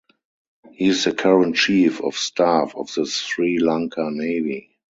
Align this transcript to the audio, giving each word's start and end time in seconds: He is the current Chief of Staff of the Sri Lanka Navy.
He 0.71 0.87
is 0.87 1.03
the 1.03 1.13
current 1.13 1.55
Chief 1.57 2.01
of 2.01 2.15
Staff 2.17 2.75
of 2.75 2.91
the 2.95 3.05
Sri 3.05 3.59
Lanka 3.59 4.09
Navy. 4.11 4.71